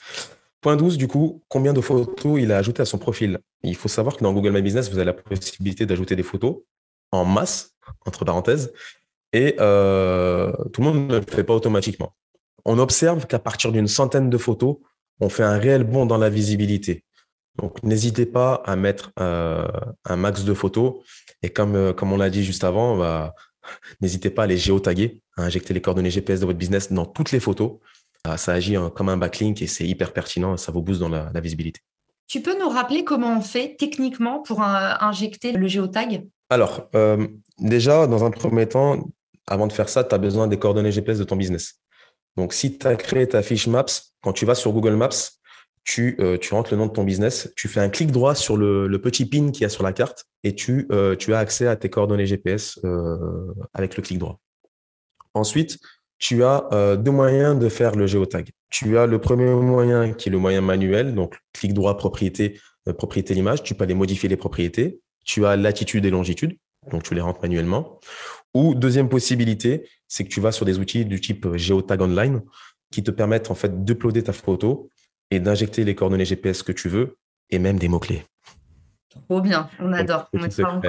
[0.61, 3.39] Point 12, du coup, combien de photos il a ajouté à son profil?
[3.65, 6.59] Il faut savoir que dans Google My Business, vous avez la possibilité d'ajouter des photos
[7.11, 7.75] en masse,
[8.07, 8.73] entre parenthèses,
[9.33, 12.15] et euh, tout le monde ne le fait pas automatiquement.
[12.65, 14.77] On observe qu'à partir d'une centaine de photos,
[15.21, 17.05] on fait un réel bond dans la visibilité.
[17.57, 19.67] Donc, n'hésitez pas à mettre euh,
[20.05, 20.95] un max de photos.
[21.43, 23.35] Et comme, euh, on l'a dit juste avant, bah,
[24.01, 27.33] n'hésitez pas à les géotaguer, à injecter les coordonnées GPS de votre business dans toutes
[27.33, 27.79] les photos
[28.37, 31.81] ça agit comme un backlink et c'est hyper pertinent, ça vous booste dans la, visibilité.
[32.29, 36.25] Tu peux nous rappeler comment on fait techniquement pour injecter le géotag?
[36.53, 37.27] Alors, euh,
[37.59, 39.09] déjà, dans un premier temps,
[39.47, 41.81] avant de faire ça, tu as besoin des coordonnées GPS de ton business.
[42.37, 43.87] Donc, si tu as créé ta fiche Maps,
[44.23, 45.09] quand tu vas sur Google Maps,
[45.85, 48.57] tu, euh, tu rentres le nom de ton business, tu fais un clic droit sur
[48.57, 51.67] le, petit pin qu'il y a sur la carte et tu, euh, tu as accès
[51.67, 52.79] à tes coordonnées GPS
[53.73, 54.39] avec le clic droit.
[55.35, 55.79] Ensuite,
[56.23, 58.51] tu as deux moyens de faire le géotag.
[58.71, 62.61] Tu as le premier moyen qui est le moyen manuel, donc clic droit propriété,
[62.97, 63.65] propriété l'image.
[63.65, 65.01] Tu peux aller modifier les propriétés.
[65.25, 66.57] Tu as latitude et longitude,
[66.93, 67.99] donc tu les rentres manuellement.
[68.55, 72.41] Ou deuxième possibilité, c'est que tu vas sur des outils du type Geotag Online
[72.93, 74.91] qui te permettent en fait d'uploader ta photo
[75.33, 77.17] et d'injecter les coordonnées GPS que tu veux
[77.51, 78.23] et même des mots-clés.
[79.29, 80.29] Trop bien, on adore.
[80.33, 80.81] On mettra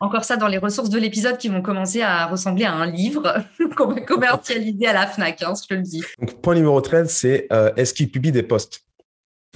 [0.00, 3.34] encore, ça dans les ressources de l'épisode qui vont commencer à ressembler à un livre
[3.76, 6.02] qu'on va commercialiser à la FNAC, hein, je te le dis.
[6.42, 8.82] point numéro 13, c'est euh, est-ce qu'il publie des posts?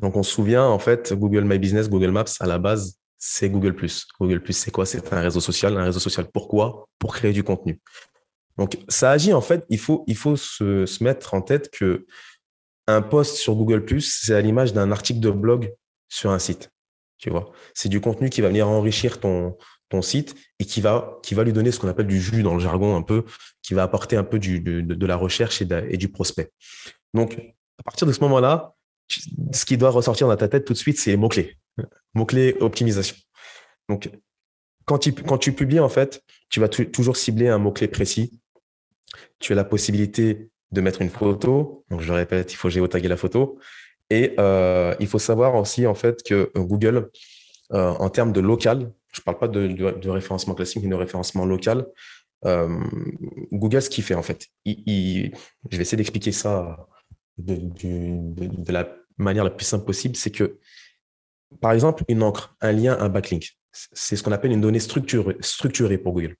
[0.00, 3.48] Donc on se souvient, en fait, Google My Business, Google Maps, à la base, c'est
[3.48, 3.72] Google⁇
[4.20, 4.84] Google⁇ c'est quoi?
[4.84, 5.76] C'est un réseau social.
[5.78, 6.88] Un réseau social, pourquoi?
[6.98, 7.80] Pour créer du contenu.
[8.58, 12.06] Donc, ça agit, en fait, il faut, il faut se, se mettre en tête que
[12.86, 15.72] un post sur Google⁇ c'est à l'image d'un article de blog
[16.08, 16.70] sur un site.
[17.74, 19.56] C'est du contenu qui va venir enrichir ton,
[19.88, 22.54] ton site et qui va, qui va lui donner ce qu'on appelle du jus dans
[22.54, 23.24] le jargon un peu,
[23.62, 26.50] qui va apporter un peu du, de, de, la recherche et, du prospect.
[27.12, 27.38] Donc,
[27.78, 28.74] à partir de ce moment-là,
[29.52, 31.56] ce qui doit ressortir dans ta tête tout de suite, c'est les mots-clés.
[32.14, 33.16] Mots-clés optimisation.
[33.88, 34.10] Donc,
[34.86, 38.40] quand tu, quand tu publies, en fait, tu vas toujours cibler un mot-clé précis.
[39.38, 41.84] Tu as la possibilité de mettre une photo.
[41.90, 43.58] Donc, je répète, il faut géotaguer la photo.
[44.10, 47.10] Et euh, il faut savoir aussi, en fait, que Google,
[47.72, 51.46] euh, en termes de local, je ne parle pas de, référencement classique, mais de référencement
[51.46, 51.86] local,
[52.44, 52.68] euh,
[53.52, 55.32] Google, ce qu'il fait, en fait, il,
[55.70, 56.86] je vais essayer d'expliquer ça
[57.38, 60.58] de, la manière la plus simple possible, c'est que,
[61.60, 65.98] par exemple, une encre, un lien, un backlink, c'est ce qu'on appelle une donnée structurée,
[65.98, 66.36] pour Google.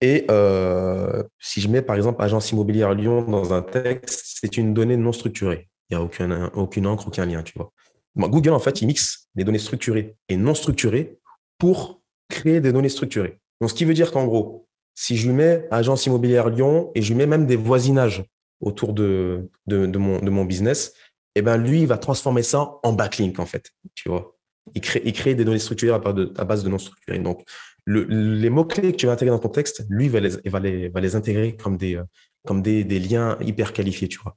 [0.00, 4.74] Et euh, si je mets par exemple agence immobilière Lyon dans un texte, c'est une
[4.74, 5.68] donnée non structurée.
[5.90, 7.72] Il n'y a aucune, encre, aucun lien, tu vois.
[8.16, 11.18] Google, en fait, il mixe des données structurées et non structurées
[11.58, 13.38] pour créer des données structurées.
[13.60, 17.02] Donc, ce qui veut dire qu'en gros, si je lui mets agence immobilière Lyon et
[17.02, 18.24] je lui mets même des voisinages
[18.60, 20.94] autour de, de, mon, de mon business,
[21.34, 24.34] eh ben, lui, il va transformer ça en backlink, en fait, tu vois.
[24.74, 25.98] Il crée, il crée des données structurées à,
[26.44, 27.18] base de non structurées.
[27.18, 27.44] Donc,
[27.84, 30.88] le, les mots-clés que tu vas intégrer dans ton texte, lui, va les, va les,
[30.88, 32.00] va les intégrer comme des,
[32.46, 34.36] comme des, des liens hyper qualifiés, tu vois.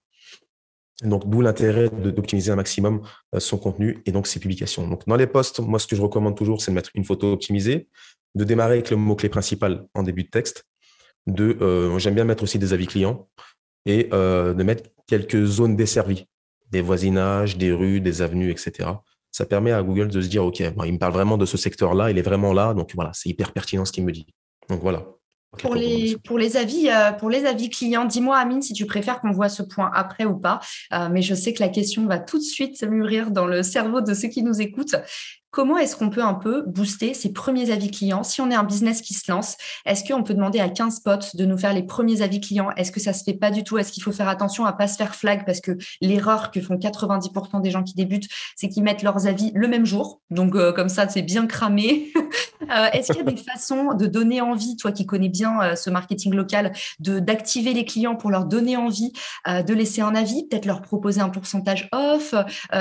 [1.03, 3.01] Donc, d'où l'intérêt d'optimiser un maximum
[3.33, 4.87] euh, son contenu et donc ses publications.
[4.87, 7.31] Donc, dans les posts, moi, ce que je recommande toujours, c'est de mettre une photo
[7.31, 7.87] optimisée,
[8.35, 10.65] de démarrer avec le mot-clé principal en début de texte.
[11.25, 13.29] De, euh, j'aime bien mettre aussi des avis clients
[13.85, 16.27] et euh, de mettre quelques zones desservies,
[16.71, 18.89] des voisinages, des rues, des avenues, etc.
[19.31, 22.11] Ça permet à Google de se dire, OK, il me parle vraiment de ce secteur-là,
[22.11, 24.27] il est vraiment là, donc voilà, c'est hyper pertinent ce qu'il me dit.
[24.69, 25.05] Donc voilà.
[25.57, 29.19] Pour les, pour les avis, euh, pour les avis clients, dis-moi Amine si tu préfères
[29.19, 30.59] qu'on voit ce point après ou pas.
[30.93, 34.01] Euh, mais je sais que la question va tout de suite mûrir dans le cerveau
[34.01, 34.95] de ceux qui nous écoutent.
[35.51, 38.21] Comment est-ce qu'on peut un peu booster ces premiers avis clients?
[38.21, 41.35] Si on est un business qui se lance, est-ce qu'on peut demander à 15 potes
[41.35, 42.69] de nous faire les premiers avis clients?
[42.77, 43.79] Est-ce que ça se fait pas du tout?
[43.79, 46.75] Est-ce qu'il faut faire attention à pas se faire flag Parce que l'erreur que font
[46.75, 50.21] 90% des gens qui débutent, c'est qu'ils mettent leurs avis le même jour.
[50.29, 52.13] Donc, euh, comme ça, c'est bien cramé.
[52.69, 55.75] Euh, est-ce qu'il y a des façons de donner envie, toi qui connais bien euh,
[55.75, 59.13] ce marketing local, d'activer les clients pour leur donner envie
[59.47, 62.33] de laisser un avis Peut-être leur proposer un pourcentage off,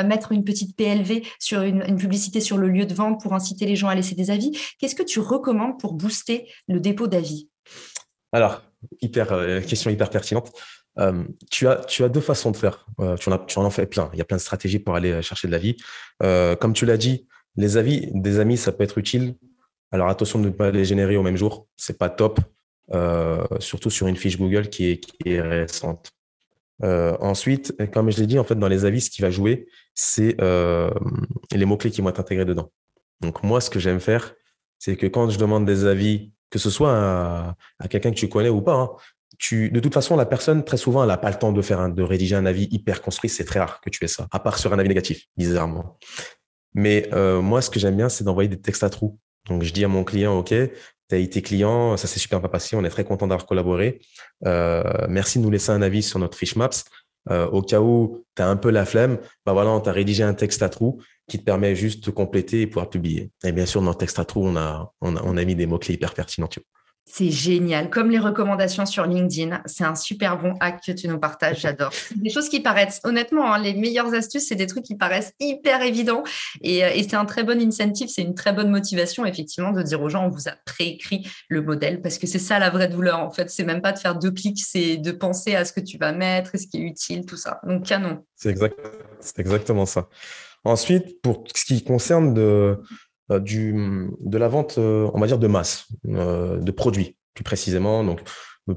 [0.05, 3.77] mettre une petite PLV sur une, publicité sur le lieu de vente pour inciter les
[3.77, 4.53] gens à laisser des avis?
[4.79, 7.49] Qu'est-ce que tu recommandes pour booster le dépôt d'avis?
[8.33, 8.63] Alors,
[9.01, 10.53] hyper, euh, question hyper pertinente.
[10.99, 12.87] Euh, tu, as, deux façons de faire.
[13.01, 14.11] Euh, tu, en as, tu en fais plein.
[14.13, 15.77] Il y a plein de stratégies pour aller chercher de l'avis.
[16.61, 19.35] comme tu l'as dit, les avis des amis, ça peut être utile.
[19.91, 21.67] Alors attention de ne pas les générer au même jour.
[21.77, 22.41] C'est pas top,
[23.61, 26.13] surtout sur une fiche Google qui est, récente.
[26.85, 29.67] Euh, ensuite, comme je l'ai dit, en fait, dans les avis, ce qui va jouer,
[29.95, 30.91] c'est euh,
[31.53, 32.71] les mots-clés qui vont être intégrés dedans.
[33.21, 34.35] Donc, moi, ce que j'aime faire,
[34.79, 38.49] c'est que quand je demande des avis, que ce soit à, quelqu'un que tu connais
[38.49, 38.91] ou pas, hein,
[39.53, 42.03] de toute façon, la personne, très souvent, elle n'a pas le temps de faire de
[42.03, 43.31] rédiger un avis hyper construit.
[43.31, 45.99] C'est très rare que tu aies ça, à part sur un avis négatif, bizarrement.
[46.75, 49.19] Mais euh, moi, ce que j'aime bien, c'est d'envoyer des textes à trous.
[49.49, 52.49] Donc, je dis à mon client, OK, tu as été client, ça s'est super bien
[52.49, 54.01] passé, on est très content d'avoir collaboré.
[54.47, 56.71] Euh, merci de nous laisser un avis sur notre fiche Maps.
[57.31, 60.35] Euh, au cas où tu un peu la flemme, bah voilà, on t'a rédigé un
[60.35, 63.31] texte à trous qui te permet juste de compléter et pouvoir publier.
[63.45, 65.55] Et bien sûr, dans le texte à trous, on a, on a, on a mis
[65.55, 66.49] des mots-clés hyper pertinents.
[67.11, 67.89] C'est génial.
[67.89, 71.61] Comme les recommandations sur LinkedIn, c'est un super bon hack que tu nous partages.
[71.61, 71.91] J'adore.
[72.17, 75.83] Des choses qui paraissent, honnêtement, hein, les meilleures astuces, c'est des trucs qui paraissent hyper
[75.83, 76.23] évidents.
[76.61, 79.83] Et, euh, et c'est un très bon incentive, c'est une très bonne motivation, effectivement, de
[79.83, 82.89] dire aux gens, on vous a préécrit le modèle parce que c'est ça la vraie
[82.89, 83.21] douleur.
[83.21, 85.81] En fait, c'est même pas de faire deux clics, c'est de penser à ce que
[85.81, 87.61] tu vas mettre et ce qui est utile, tout ça.
[87.65, 88.25] Donc, canon.
[88.37, 88.79] C'est exact,
[89.39, 90.09] exactement ça.
[90.65, 92.79] Ensuite, pour ce qui concerne de,
[93.31, 98.03] du, de la vente, euh, on va dire, de masse, euh, de produits, plus précisément.
[98.05, 98.21] Donc,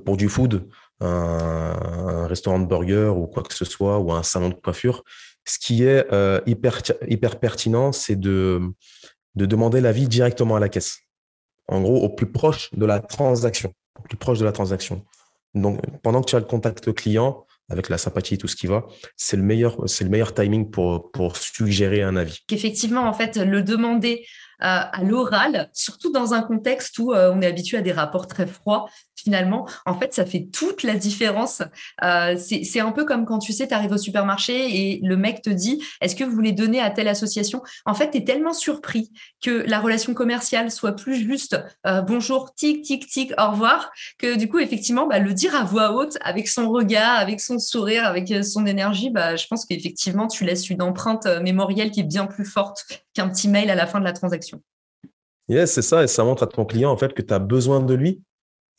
[0.05, 0.67] pour du food,
[0.99, 5.03] un, restaurant de burger ou quoi que ce soit, ou un salon de coiffure,
[5.45, 6.05] ce qui est
[6.45, 8.61] hyper, hyper pertinent, c'est de,
[9.35, 10.99] de demander l'avis directement à la caisse.
[11.67, 13.73] En gros, au plus proche de la transaction.
[13.99, 15.03] Au plus proche de la transaction.
[15.53, 18.67] Donc, pendant que tu as le contact client, avec la sympathie et tout ce qui
[18.67, 22.39] va, c'est le meilleur, timing pour, pour suggérer un avis.
[22.51, 24.25] Effectivement, en fait, le demander
[24.61, 28.27] euh, à l'oral, surtout dans un contexte où euh, on est habitué à des rapports
[28.27, 28.87] très froids,
[29.23, 31.61] finalement, en fait, ça fait toute la différence.
[32.03, 35.41] Euh, c'est un peu comme quand tu sais, tu arrives au supermarché et le mec
[35.41, 37.61] te dit, est-ce que vous voulez donner à telle association?
[37.85, 39.11] En fait, tu es tellement surpris
[39.43, 41.57] que la relation commerciale soit plus juste
[42.07, 45.93] bonjour, tic, tic, tic, au revoir, que du coup, effectivement, bah, le dire à voix
[45.93, 50.43] haute, avec son regard, avec son sourire, avec son énergie, bah, je pense qu'effectivement, tu
[50.43, 53.99] laisses une empreinte mémorielle qui est bien plus forte qu'un petit mail à la fin
[53.99, 54.61] de la transaction.
[55.49, 57.81] Yes, c'est ça, et ça montre à ton client en fait que tu as besoin
[57.81, 58.21] de lui,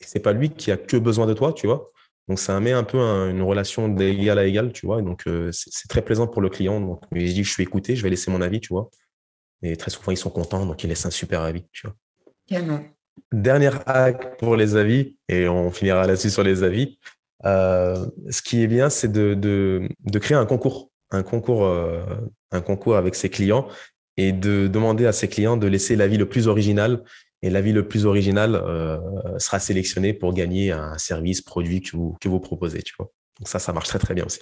[0.05, 1.91] c'est pas lui qui a que besoin de toi, tu vois.
[2.27, 5.01] Donc ça met un peu une relation d'égal à égal, tu vois.
[5.01, 6.79] Donc euh, c'est très plaisant pour le client.
[6.79, 8.89] Donc il dit je suis écouté, je vais laisser mon avis, tu vois.
[9.61, 11.95] Et très souvent ils sont contents, donc ils laissent un super avis, tu vois.
[12.47, 12.83] Canon.
[13.31, 16.97] Dernière hack pour les avis, et on finira là-dessus sur les avis.
[17.45, 22.03] Euh, ce qui est bien, c'est de, de, créer un concours, un concours, euh,
[22.51, 23.67] un concours avec ses clients
[24.17, 27.03] et de demander à ses clients de laisser l'avis le plus original.
[27.43, 28.97] Et l'avis le plus original euh,
[29.37, 32.81] sera sélectionné pour gagner un service, produit que vous, proposez.
[32.81, 33.11] Tu vois.
[33.37, 34.39] Donc ça, ça marche très très bien aussi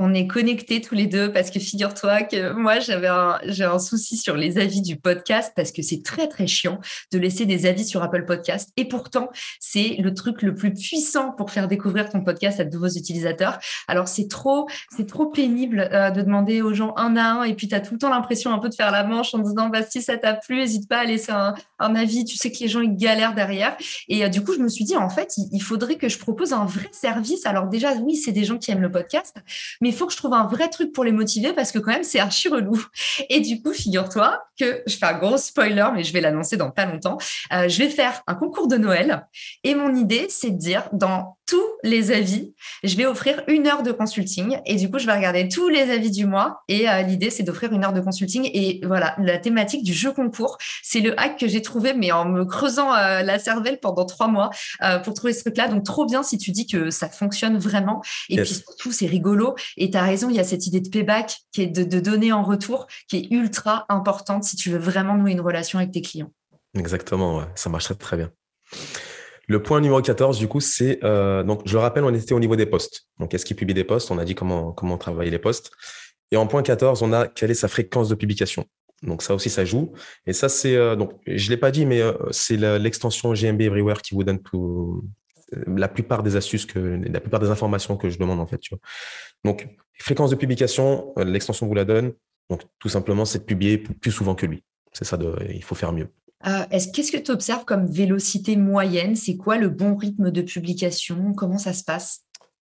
[0.00, 3.78] on est connectés tous les deux parce que figure-toi que moi, j'avais un, j'ai un
[3.78, 6.80] souci sur les avis du podcast parce que c'est très, très chiant
[7.12, 8.70] de laisser des avis sur Apple Podcast.
[8.78, 9.28] Et pourtant,
[9.60, 13.58] c'est le truc le plus puissant pour faire découvrir ton podcast à de nouveaux utilisateurs.
[13.88, 17.54] Alors, c'est trop, c'est trop pénible euh, de demander aux gens un à un et
[17.54, 19.68] puis tu as tout le temps l'impression un peu de faire la manche en disant,
[19.68, 22.24] bah, si ça t'a plu, n'hésite pas à laisser un, avis.
[22.24, 23.76] Tu sais que les gens, ils galèrent derrière.
[24.08, 26.18] Et euh, du coup, je me suis dit, en fait, il, il faudrait que je
[26.18, 27.44] propose un vrai service.
[27.44, 29.36] Alors déjà, oui, c'est des gens qui aiment le podcast,
[29.82, 31.92] mais il faut que je trouve un vrai truc pour les motiver parce que quand
[31.92, 32.80] même, c'est archi relou.
[33.28, 36.70] Et du coup, figure-toi que je fais un gros spoiler, mais je vais l'annoncer dans
[36.70, 37.18] pas longtemps.
[37.52, 39.26] Euh, je vais faire un concours de Noël
[39.64, 43.82] et mon idée, c'est de dire dans tous les avis, je vais offrir une heure
[43.82, 47.02] de consulting et du coup, je vais regarder tous les avis du mois et euh,
[47.02, 51.00] l'idée, c'est d'offrir une heure de consulting et voilà, la thématique du jeu concours, c'est
[51.00, 54.50] le hack que j'ai trouvé, mais en me creusant euh, la cervelle pendant trois mois
[55.04, 55.68] pour trouver ce truc-là.
[55.68, 59.54] Donc, trop bien si tu dis que ça fonctionne vraiment et puis surtout, c'est rigolo
[59.76, 62.00] et tu as raison, il y a cette idée de payback qui est de, de
[62.00, 65.92] donner en retour qui est ultra importante si tu veux vraiment nouer une relation avec
[65.92, 66.32] tes clients.
[66.76, 68.30] Exactement, ça marche très, bien.
[69.48, 72.40] Le point numéro 14, du coup, c'est, euh, donc je le rappelle, on était au
[72.40, 73.06] niveau des postes.
[73.18, 74.10] Donc, est-ce qu'il publie des postes?
[74.10, 75.72] On a dit comment, comment travailler les postes.
[76.30, 78.64] Et en point 14, on a quelle est sa fréquence de publication.
[79.02, 79.92] Donc, ça aussi, ça joue.
[80.26, 83.60] Et ça, c'est, euh, donc, je ne l'ai pas dit, mais euh, c'est l'extension GMB
[83.62, 85.02] Everywhere qui vous donne tout,
[85.66, 88.60] la plupart des astuces, que, la plupart des informations que je demande, en fait.
[89.44, 89.66] Donc,
[89.98, 92.12] fréquence de publication, l'extension vous la donne.
[92.50, 94.64] Donc, tout simplement, c'est de publier plus souvent que lui.
[94.92, 96.08] C'est ça, de, il faut faire mieux.
[96.46, 99.14] Euh, qu'est-ce que tu observes comme vélocité moyenne?
[99.14, 101.32] C'est quoi le bon rythme de publication?
[101.34, 102.22] Comment ça se passe?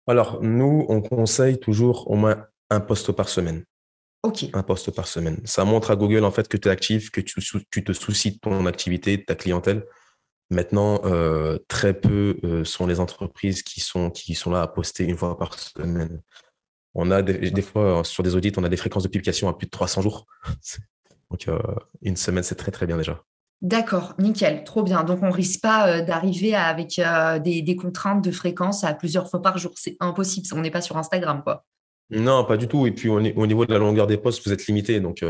[0.07, 3.65] Alors, nous, on conseille toujours au moins un poste par semaine.
[4.23, 4.47] OK.
[4.55, 5.41] Un poste par semaine.
[5.45, 8.39] Ça montre à Google en fait que tu es actif, que tu, te soucies de
[8.39, 9.85] ton activité, de ta clientèle.
[10.51, 15.05] Maintenant, euh, très peu euh, sont les entreprises qui sont, qui sont là à poster
[15.05, 16.23] une fois par semaine.
[16.95, 19.67] On a des, fois, sur des audits, on a des fréquences de publication à plus
[19.67, 20.27] de 300 jours.
[21.31, 21.59] Donc, euh,
[22.03, 23.23] une semaine, c'est très, très bien déjà.
[23.63, 25.03] D'accord, nickel, trop bien.
[25.03, 29.29] Donc, on ne risque pas euh, d'arriver avec euh, des, contraintes de fréquence à plusieurs
[29.29, 29.73] fois par jour.
[29.75, 30.47] C'est impossible.
[30.55, 31.65] On n'est pas sur Instagram, quoi.
[32.11, 32.87] Non, pas du tout.
[32.87, 35.01] Et puis, au, niveau de la longueur des posts, vous êtes limité.
[35.01, 35.25] Donc,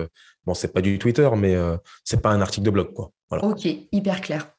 [0.44, 1.56] bon, c'est pas du Twitter, mais
[2.02, 3.12] c'est pas un article de blog, quoi.
[3.30, 4.50] Ok, hyper clair.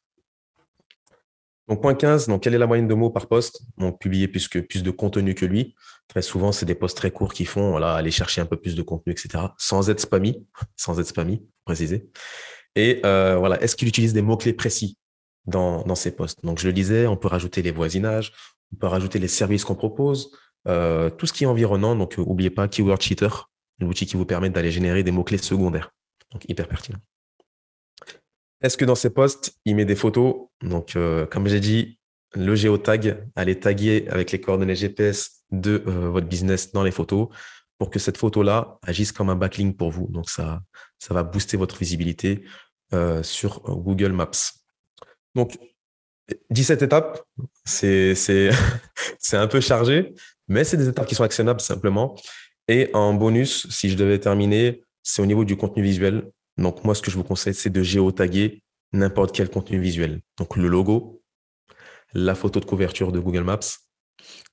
[1.68, 3.62] Donc, point 15, donc, quelle est la moyenne de mots par poste?
[3.78, 5.76] Donc, plus, que, plus de contenu que lui.
[6.08, 8.76] Très souvent, c'est des posts très courts qui font voilà, aller chercher un peu plus
[8.76, 9.46] de contenu, etc.
[9.58, 12.10] Sans être spammy, sans être spammy, préciser.
[12.76, 14.98] Et euh, voilà, est-ce qu'il utilise des mots-clés précis
[15.46, 16.44] dans, dans ses posts?
[16.44, 18.34] Donc, je le disais, on peut rajouter les voisinages,
[18.74, 20.32] on peut rajouter les services qu'on propose,
[20.68, 21.96] euh, tout ce qui est environnant.
[21.96, 25.92] Donc, n'oubliez pas Keyword Cheater, l'outil qui vous permet d'aller générer des mots-clés secondaires.
[26.32, 27.00] Donc, hyper pertinent.
[28.62, 30.48] Est-ce que dans ces posts, il met des photos?
[30.62, 32.00] Donc, euh, comme j'ai dit,
[32.36, 37.28] le géotag, allez taguer avec les coordonnées GPS de euh, votre business dans les photos
[37.78, 40.08] pour que cette photo-là agisse comme un backlink pour vous.
[40.08, 40.62] Donc, ça,
[41.10, 42.44] va booster votre visibilité
[42.94, 44.32] euh, sur Google Maps.
[45.36, 45.58] Donc,
[46.50, 47.22] 17 étapes,
[47.66, 48.16] c'est
[49.34, 50.14] un peu chargé,
[50.48, 52.16] mais c'est des étapes qui sont actionnables simplement.
[52.68, 56.32] Et en bonus, si je devais terminer, c'est au niveau du contenu visuel.
[56.58, 60.22] Donc, moi, ce que je vous conseille, c'est de géotaguer n'importe quel contenu visuel.
[60.38, 61.22] Donc, le logo,
[62.16, 63.60] la photo de couverture de Google Maps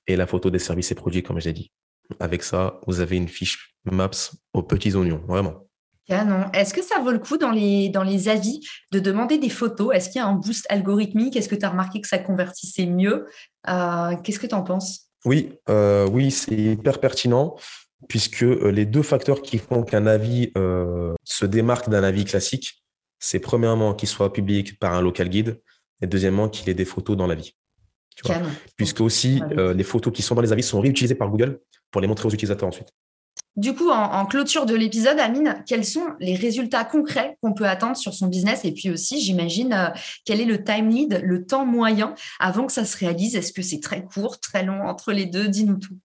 [0.05, 1.71] et la photo des services et produits, comme j'ai dit.
[2.19, 4.11] Avec ça, vous avez une fiche Maps
[4.53, 5.65] aux petits oignons, vraiment.
[6.05, 6.51] Canon.
[6.53, 8.59] Est-ce que ça vaut le coup dans les, dans les avis
[8.91, 9.95] de demander des photos?
[9.95, 11.37] Est-ce qu'il y a un boost algorithmique?
[11.37, 13.27] Est-ce que tu as remarqué que ça convertissait mieux?
[13.69, 15.07] Euh, Qu'est-ce que tu en penses?
[15.23, 17.55] Oui, euh, oui, c'est hyper pertinent
[18.09, 20.51] puisque euh, les deux facteurs qui font qu'un avis
[21.23, 22.83] se démarque d'un avis classique,
[23.19, 25.61] c'est premièrement qu'il soit public par un local guide
[26.01, 27.55] et deuxièmement qu'il ait des photos dans l'avis.
[28.77, 31.59] Puisque aussi, les photos qui sont dans les avis sont réutilisées par Google
[31.91, 32.89] pour les montrer aux utilisateurs ensuite.
[33.55, 37.95] Du coup, en, clôture de l'épisode, Amine, quels sont les résultats concrets qu'on peut attendre
[37.95, 38.65] sur son business?
[38.65, 39.89] Et puis aussi, j'imagine, euh,
[40.25, 43.35] quel est le time lead, le temps moyen avant que ça se réalise?
[43.35, 45.47] Est-ce que c'est très court, très long entre les deux?
[45.47, 45.95] Dis-nous tout.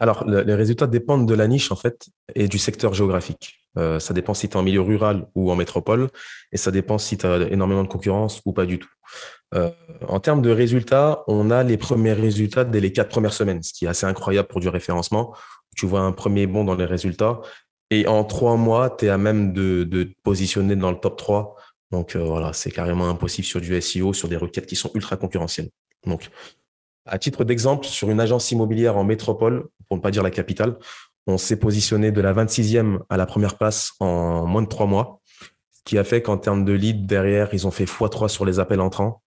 [0.00, 3.58] Alors, les résultats dépendent de la niche, en fait, et du secteur géographique.
[3.78, 6.08] Euh, ça dépend si tu es en milieu rural ou en métropole,
[6.52, 8.88] et ça dépend si tu as énormément de concurrence ou pas du tout.
[9.54, 9.70] Euh,
[10.08, 13.72] en termes de résultats, on a les premiers résultats dès les quatre premières semaines, ce
[13.72, 15.34] qui est assez incroyable pour du référencement
[15.76, 17.40] tu vois un premier bond dans les résultats.
[17.90, 21.54] Et en trois mois, tu es à même de, te positionner dans le top 3.
[21.92, 25.16] Donc euh, voilà, c'est carrément impossible sur du SEO, sur des requêtes qui sont ultra
[25.16, 25.68] concurrentielles.
[26.04, 26.28] Donc,
[27.06, 30.76] à titre d'exemple, sur une agence immobilière en métropole, pour ne pas dire la capitale,
[31.26, 35.20] on s'est positionné de la 26e à la première place en moins de trois mois,
[35.72, 38.58] ce qui a fait qu'en termes de lead derrière, ils ont fait x3 sur les
[38.58, 39.22] appels entrants,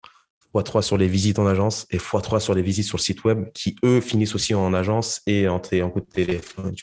[0.53, 3.45] x3 sur les visites en agence et x3 sur les visites sur le site web
[3.53, 6.73] qui, eux, finissent aussi en agence et en, en coup de téléphone.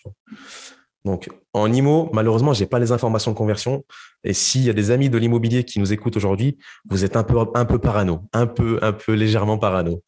[1.05, 3.85] Donc, en IMO, malheureusement, j'ai pas les informations de conversion.
[4.23, 7.25] Et s'il y a des amis de l'immobilier qui nous écoutent aujourd'hui, vous êtes un
[7.25, 10.01] peu, un peu parano, un peu, un peu légèrement parano.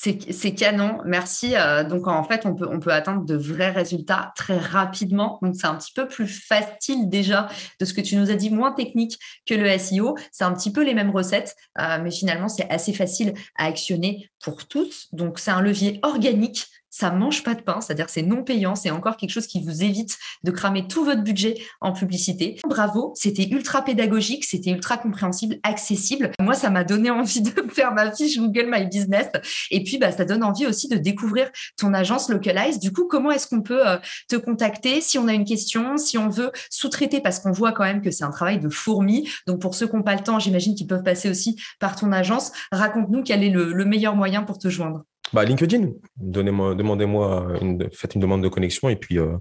[0.00, 1.56] C'est canon, merci.
[1.56, 5.40] Euh, donc en fait, on peut, atteindre de vrais résultats très rapidement.
[5.42, 7.48] Donc c'est un petit peu plus facile déjà
[7.80, 10.16] de ce que tu nous as dit, moins technique que le SEO.
[10.30, 14.30] C'est un petit peu les mêmes recettes, euh, mais finalement c'est assez facile à actionner
[14.40, 15.08] pour tous.
[15.10, 18.90] Donc c'est un levier organique ça mange pas de pain, c'est-à-dire c'est non payant, c'est
[18.90, 22.58] encore quelque chose qui vous évite de cramer tout votre budget en publicité.
[22.66, 26.30] Bravo, c'était ultra pédagogique, c'était ultra compréhensible, accessible.
[26.40, 29.28] Moi, ça m'a donné envie de faire ma fiche Google My Business.
[29.70, 32.78] Et puis, bah, ça donne envie aussi de découvrir ton agence Localize.
[32.78, 33.98] Du coup, comment est-ce qu'on peut euh,
[34.28, 37.84] te contacter si on a une question, si on veut sous-traiter, parce qu'on voit quand
[37.84, 39.28] même que c'est un travail de fourmi.
[39.46, 42.12] Donc, pour ceux qui n'ont pas le temps, j'imagine qu'ils peuvent passer aussi par ton
[42.12, 42.52] agence.
[42.72, 45.04] Raconte-nous quel est le meilleur moyen pour te joindre.
[45.32, 49.36] Bah, LinkedIn, Donnez-moi, demandez-moi, une, faites une demande de connexion et puis euh,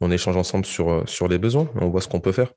[0.00, 1.68] on échange ensemble sur, euh, sur les besoins.
[1.76, 2.52] On voit ce qu'on peut faire.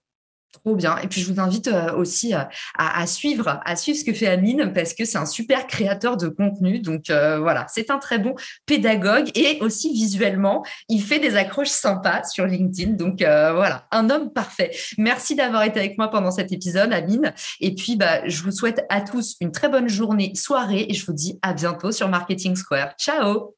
[0.52, 0.98] Trop bien.
[0.98, 2.44] Et puis, je vous invite euh, aussi euh,
[2.78, 6.28] à, suivre, à suivre ce que fait Amine parce que c'est un super créateur de
[6.28, 6.80] contenu.
[6.80, 8.36] Donc, euh, voilà, c'est un très bon
[8.66, 12.92] pédagogue et aussi visuellement, il fait des accroches sympas sur LinkedIn.
[12.94, 14.72] Donc, voilà, un homme parfait.
[14.98, 17.34] Merci d'avoir été avec moi pendant cet épisode, Amine.
[17.62, 21.06] Et puis, bah, je vous souhaite à tous une très bonne journée, soirée et je
[21.06, 22.94] vous dis à bientôt sur Marketing Square.
[22.98, 23.56] Ciao.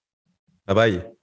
[0.68, 1.23] Bye bye.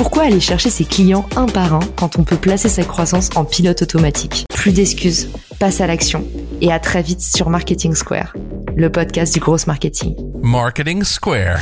[0.00, 3.44] Pourquoi aller chercher ses clients un par un quand on peut placer sa croissance en
[3.44, 6.24] pilote automatique Plus d'excuses, passe à l'action
[6.62, 8.32] et à très vite sur Marketing Square
[8.76, 10.16] le podcast du gros marketing.
[10.40, 11.60] Marketing Square.